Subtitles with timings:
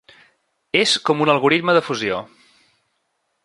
[0.79, 2.25] És com un algoritme de fusió.